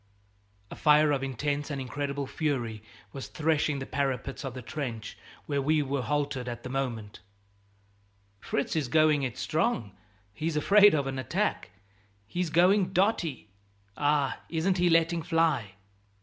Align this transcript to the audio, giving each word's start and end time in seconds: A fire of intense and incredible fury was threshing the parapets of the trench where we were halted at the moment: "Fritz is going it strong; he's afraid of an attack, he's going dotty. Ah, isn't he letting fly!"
A 0.71 0.75
fire 0.75 1.11
of 1.11 1.21
intense 1.21 1.69
and 1.69 1.79
incredible 1.79 2.25
fury 2.25 2.81
was 3.13 3.27
threshing 3.27 3.77
the 3.77 3.85
parapets 3.85 4.43
of 4.43 4.55
the 4.55 4.63
trench 4.63 5.15
where 5.45 5.61
we 5.61 5.83
were 5.83 6.01
halted 6.01 6.47
at 6.49 6.63
the 6.63 6.69
moment: 6.69 7.19
"Fritz 8.39 8.75
is 8.75 8.87
going 8.87 9.21
it 9.21 9.37
strong; 9.37 9.91
he's 10.33 10.57
afraid 10.57 10.95
of 10.95 11.05
an 11.05 11.19
attack, 11.19 11.69
he's 12.25 12.49
going 12.49 12.93
dotty. 12.93 13.49
Ah, 13.95 14.39
isn't 14.49 14.79
he 14.79 14.89
letting 14.89 15.21
fly!" 15.21 15.73